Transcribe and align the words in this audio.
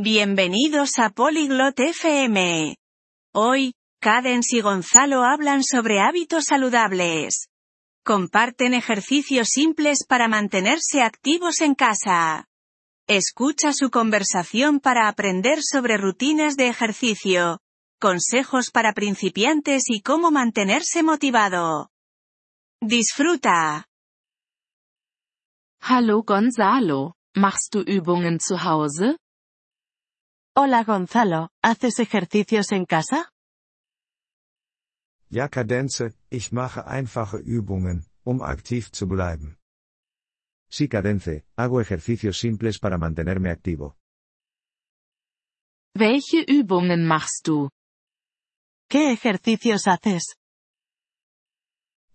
Bienvenidos 0.00 1.00
a 1.00 1.10
Polyglot 1.10 1.80
FM. 1.80 2.76
Hoy, 3.34 3.74
Cadence 4.00 4.56
y 4.56 4.60
Gonzalo 4.60 5.24
hablan 5.24 5.64
sobre 5.64 5.98
hábitos 5.98 6.44
saludables. 6.44 7.48
Comparten 8.04 8.74
ejercicios 8.74 9.48
simples 9.48 10.06
para 10.08 10.28
mantenerse 10.28 11.02
activos 11.02 11.60
en 11.62 11.74
casa. 11.74 12.46
Escucha 13.08 13.72
su 13.72 13.90
conversación 13.90 14.78
para 14.78 15.08
aprender 15.08 15.64
sobre 15.68 15.96
rutinas 15.96 16.54
de 16.54 16.68
ejercicio, 16.68 17.58
consejos 17.98 18.70
para 18.70 18.92
principiantes 18.92 19.82
y 19.88 20.00
cómo 20.00 20.30
mantenerse 20.30 21.02
motivado. 21.02 21.90
Disfruta. 22.80 23.88
Hallo 25.80 26.22
Gonzalo, 26.22 27.16
machst 27.34 27.74
du 27.74 27.80
Übungen 27.80 28.38
zu 28.38 28.56
Hause? 28.58 29.18
Hola 30.60 30.82
Gonzalo, 30.82 31.50
¿haces 31.62 32.00
ejercicios 32.00 32.72
en 32.72 32.84
casa? 32.84 33.30
Ja 35.30 35.48
Kadence, 35.48 36.16
ich 36.30 36.50
mache 36.50 36.84
einfache 36.84 37.36
Übungen, 37.36 38.06
um 38.24 38.42
aktiv 38.42 38.90
zu 38.90 39.06
bleiben. 39.06 39.56
Sí 40.68 40.88
Cadence, 40.88 41.44
hago 41.56 41.80
ejercicios 41.80 42.40
simples 42.40 42.80
para 42.80 42.98
mantenerme 42.98 43.50
activo. 43.50 43.94
Welche 45.94 46.42
Übungen 46.44 47.06
machst 47.06 47.46
du? 47.46 47.68
¿Qué 48.90 49.12
ejercicios 49.12 49.86
haces? 49.86 50.34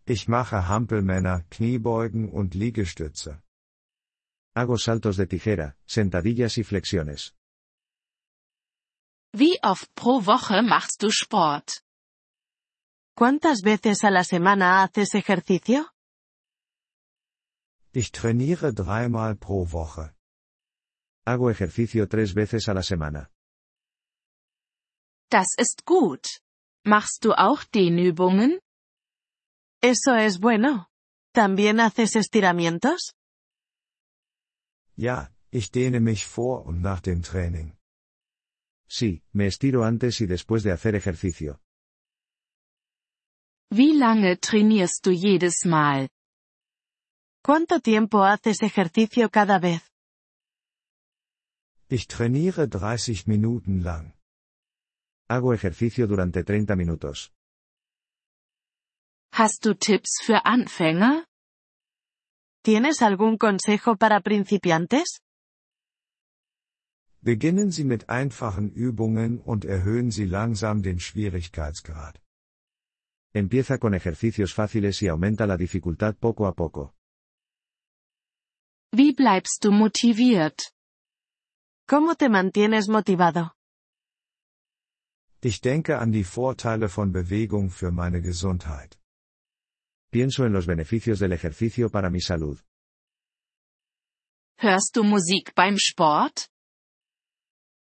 Ich 0.05 0.27
mache 0.27 0.67
Hampelmänner, 0.67 1.45
Kniebeugen 1.49 2.27
und 2.27 2.55
Liegestütze. 2.55 3.41
Hago 4.53 4.77
saltos 4.77 5.15
de 5.15 5.27
tijera, 5.27 5.77
sentadillas 5.85 6.57
y 6.57 6.65
flexiones. 6.65 7.33
Wie 9.35 9.57
oft 9.63 9.93
pro 9.95 10.25
Woche 10.27 10.61
machst 10.61 11.01
du 11.01 11.09
Sport? 11.09 11.81
¿Cuántas 13.17 13.63
veces 13.63 14.03
a 14.03 14.11
la 14.11 14.23
semana 14.23 14.83
haces 14.83 15.15
ejercicio? 15.15 15.89
Ich 17.93 18.11
trainiere 18.11 18.73
dreimal 18.73 19.35
pro 19.35 19.71
Woche. 19.71 20.13
Hago 21.25 21.49
ejercicio 21.49 22.07
tres 22.07 22.35
veces 22.35 22.67
a 22.69 22.73
la 22.73 22.83
semana. 22.83 23.29
Das 25.31 25.47
ist 25.57 25.83
gut. 25.85 26.27
Machst 26.85 27.25
du 27.25 27.33
auch 27.33 27.63
Dehnübungen? 27.63 28.59
Eso 29.81 30.13
es 30.13 30.39
bueno. 30.39 30.85
¿También 31.33 31.79
haces 31.79 32.15
estiramientos? 32.15 33.13
Ja, 34.95 35.31
ich 35.49 35.71
dehne 35.71 35.99
mich 36.01 36.27
vor 36.27 36.65
und 36.67 36.81
nach 36.81 37.01
dem 37.01 37.23
Training. 37.23 37.75
Sí, 38.99 39.23
me 39.31 39.47
estiro 39.47 39.85
antes 39.85 40.21
y 40.21 40.27
después 40.27 40.61
de 40.61 40.71
hacer 40.71 40.93
ejercicio. 40.93 41.59
Wie 43.71 43.97
lange 43.97 44.37
trainierst 44.37 45.03
du 45.03 45.13
jedes 45.17 45.65
Mal? 45.65 46.09
¿Cuánto 47.43 47.79
tiempo 47.79 48.23
haces 48.23 48.61
ejercicio 48.61 49.31
cada 49.31 49.57
vez? 49.57 49.81
Ich 51.89 52.05
trainiere 52.07 52.67
30 52.67 53.25
Minuten 53.25 53.81
lang. 53.83 54.13
Hago 55.27 55.55
ejercicio 55.55 56.05
durante 56.05 56.43
30 56.43 56.75
minutos. 56.75 57.31
Hast 59.31 59.65
du 59.65 59.73
Tipps 59.73 60.21
für 60.23 60.45
Anfänger? 60.45 61.25
¿Tienes 62.63 63.01
algún 63.01 63.39
consejo 63.39 63.95
para 63.95 64.21
principiantes? 64.21 65.23
Beginnen 67.25 67.71
Sie 67.71 67.85
mit 67.85 68.09
einfachen 68.09 68.69
Übungen 68.73 69.39
und 69.39 69.63
erhöhen 69.63 70.11
Sie 70.11 70.25
langsam 70.25 70.83
den 70.83 70.99
Schwierigkeitsgrad. 70.99 72.19
Empieza 73.33 73.77
con 73.77 73.93
ejercicios 73.93 74.51
fáciles 74.53 75.01
y 75.01 75.07
aumenta 75.07 75.47
la 75.47 75.55
dificultad 75.55 76.17
poco 76.17 76.47
a 76.47 76.53
poco. 76.53 76.93
Wie 78.91 79.13
bleibst 79.13 79.63
du 79.63 79.71
motiviert? 79.71 80.73
¿Cómo 81.87 82.15
te 82.15 82.27
mantienes 82.27 82.89
motivado? 82.89 83.51
Ich 85.41 85.61
denke 85.61 85.99
an 85.99 86.11
die 86.11 86.25
Vorteile 86.25 86.89
von 86.89 87.13
Bewegung 87.13 87.69
für 87.69 87.91
meine 87.91 88.21
Gesundheit. 88.21 88.99
Pienso 90.11 90.43
en 90.43 90.51
los 90.51 90.65
beneficios 90.67 91.19
del 91.19 91.31
ejercicio 91.31 91.89
para 91.89 92.09
mi 92.09 92.19
salud. 92.19 92.61
Hörst 94.57 94.97
du 94.97 95.03
Musik 95.03 95.55
beim 95.55 95.77
Sport? 95.77 96.49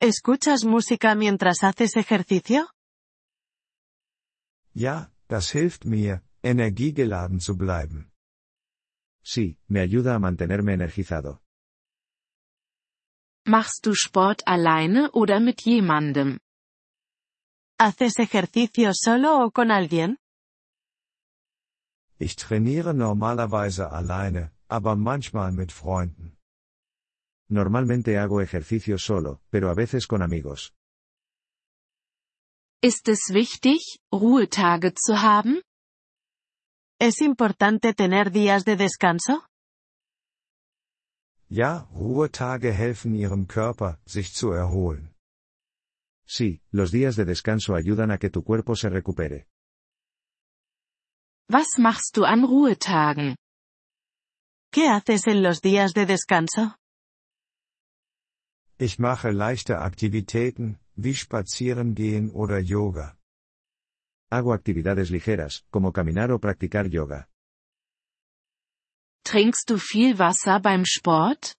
¿Escuchas 0.02 0.64
música 0.64 1.14
mientras 1.14 1.62
haces 1.62 1.94
ejercicio? 1.94 2.70
Ja, 4.74 5.12
das 5.28 5.54
hilft 5.54 5.84
mir, 5.84 6.22
energiegeladen 6.42 7.38
zu 7.38 7.58
bleiben. 7.58 8.10
Sí, 9.22 9.58
me 9.68 9.80
ayuda 9.80 10.14
a 10.14 10.18
mantenerme 10.18 10.72
energizado. 10.72 11.42
Machst 13.46 13.84
du 13.84 13.94
Sport 13.94 14.42
alleine 14.46 15.10
oder 15.12 15.38
mit 15.38 15.60
jemandem? 15.60 16.38
¿Haces 17.78 18.18
ejercicio 18.20 18.92
solo 18.94 19.44
o 19.44 19.50
con 19.50 19.70
alguien? 19.70 20.16
Ich 22.18 22.36
trainiere 22.36 22.94
normalerweise 22.94 23.92
alleine, 23.92 24.50
aber 24.66 24.96
manchmal 24.96 25.52
mit 25.52 25.72
Freunden. 25.72 26.38
Normalmente 27.50 28.16
hago 28.16 28.40
ejercicio 28.40 28.96
solo, 28.96 29.42
pero 29.50 29.70
a 29.70 29.74
veces 29.74 30.06
con 30.06 30.22
amigos. 30.22 30.72
Ist 32.82 33.08
es 33.08 33.28
wichtig, 33.30 33.80
Ruhetage 34.12 34.92
zu 34.94 35.16
haben? 35.16 35.60
¿Es 37.00 37.20
importante 37.20 37.92
tener 37.92 38.30
días 38.30 38.64
de 38.64 38.76
descanso? 38.76 39.46
Ja, 41.50 41.88
Ruhetage 41.92 42.72
helfen 42.72 43.16
Ihrem 43.16 43.46
Körper, 43.46 43.98
sich 44.06 44.32
zu 44.32 44.52
erholen. 44.52 45.14
Sí, 46.24 46.62
los 46.70 46.92
días 46.92 47.16
de 47.16 47.24
descanso 47.24 47.74
ayudan 47.74 48.12
a 48.12 48.18
que 48.18 48.30
tu 48.30 48.44
cuerpo 48.44 48.76
se 48.76 48.88
recupere. 48.88 49.48
Was 51.50 51.78
machst 51.78 52.14
du 52.14 52.24
an 52.24 52.46
Ruhetagen? 52.46 53.34
¿Qué 54.72 54.88
haces 54.88 55.26
en 55.26 55.42
los 55.42 55.60
días 55.60 55.92
de 55.94 56.06
descanso? 56.06 56.79
Ich 58.86 58.98
mache 58.98 59.30
leichte 59.30 59.80
Aktivitäten, 59.80 60.78
wie 60.96 61.14
Spazierengehen 61.14 62.30
oder 62.30 62.58
Yoga. 62.60 63.14
Hago 64.30 64.54
actividades 64.54 65.10
ligeras, 65.10 65.64
como 65.70 65.92
caminar 65.92 66.30
o 66.30 66.38
practicar 66.38 66.86
yoga. 66.86 67.26
Trinkst 69.22 69.68
du 69.68 69.76
viel 69.76 70.18
Wasser 70.18 70.60
beim 70.60 70.86
Sport? 70.86 71.52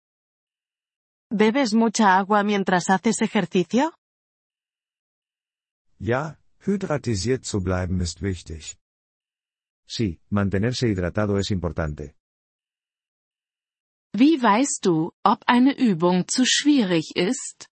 ¿Bebes 1.31 1.75
mucha 1.75 2.17
agua 2.17 2.43
mientras 2.43 2.89
haces 2.89 3.21
ejercicio? 3.21 3.93
Ja, 5.99 6.39
hydratisiert 6.65 7.45
zu 7.45 7.61
bleiben 7.61 8.01
ist 8.01 8.23
wichtig. 8.23 8.79
Sí, 9.87 10.21
mantenerse 10.31 10.89
hidratado 10.89 11.37
es 11.37 11.51
importante. 11.51 12.15
Wie 14.13 14.43
weißt 14.43 14.85
du, 14.85 15.13
ob 15.25 15.43
eine 15.47 15.77
Übung 15.79 16.27
zu 16.27 16.45
schwierig 16.45 17.13
ist? 17.15 17.69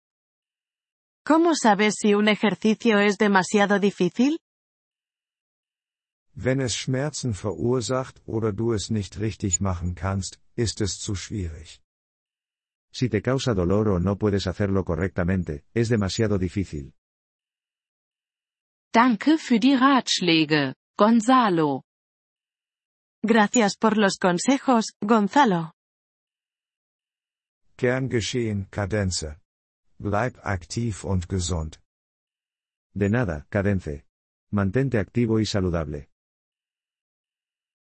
¿Cómo 1.24 1.54
sabes 1.54 1.94
si 2.00 2.14
un 2.14 2.26
ejercicio 2.26 2.98
es 2.98 3.16
demasiado 3.16 3.78
difícil? 3.78 4.38
Wenn 6.34 6.60
es 6.60 6.74
Schmerzen 6.74 7.34
verursacht 7.34 8.22
oder 8.26 8.52
du 8.52 8.72
es 8.72 8.90
nicht 8.90 9.20
richtig 9.20 9.60
machen 9.60 9.94
kannst, 9.94 10.40
ist 10.56 10.80
es 10.80 10.98
zu 10.98 11.14
schwierig. 11.14 11.80
Si 12.90 13.08
te 13.08 13.20
causa 13.20 13.54
dolor 13.54 13.88
o 13.88 13.98
no 13.98 14.16
puedes 14.16 14.46
hacerlo 14.46 14.84
correctamente, 14.84 15.64
es 15.74 15.88
demasiado 15.88 16.38
difícil. 16.38 16.92
Danke 18.92 19.38
für 19.38 19.60
die 19.60 19.74
Ratschläge, 19.74 20.74
Gonzalo. 20.98 21.82
Gracias 23.22 23.76
por 23.76 23.96
los 23.96 24.18
consejos, 24.18 24.92
Gonzalo. 25.00 25.72
Gern 27.82 28.08
geschehen, 28.08 28.68
Kadenze. 28.70 29.40
Bleib 29.98 30.38
aktiv 30.46 31.02
und 31.02 31.28
gesund. 31.28 31.80
De 32.94 33.08
nada, 33.08 33.44
Cadence. 33.50 34.04
Mantente 34.52 35.00
activo 35.00 35.40
y 35.40 35.44
saludable. 35.44 36.06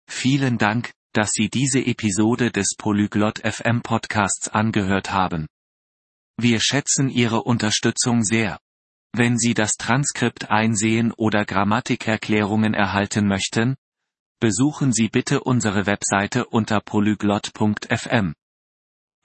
Vielen 0.09 0.59
Dank, 0.59 0.93
dass 1.13 1.31
Sie 1.31 1.49
diese 1.49 1.79
Episode 1.79 2.51
des 2.51 2.75
Polyglot 2.77 3.39
FM 3.45 3.83
Podcasts 3.83 4.49
angehört 4.49 5.13
haben. 5.13 5.47
Wir 6.37 6.59
schätzen 6.59 7.09
Ihre 7.09 7.45
Unterstützung 7.45 8.25
sehr. 8.25 8.59
Wenn 9.13 9.39
Sie 9.39 9.55
das 9.55 9.75
Transkript 9.79 10.51
einsehen 10.51 11.13
oder 11.13 11.45
Grammatikerklärungen 11.45 12.75
erhalten 12.75 13.29
möchten, 13.29 13.77
besuchen 14.41 14.93
Sie 14.93 15.07
bitte 15.07 15.45
unsere 15.45 15.87
Webseite 15.87 16.47
unter 16.47 16.81
polyglot.fm. 16.81 18.35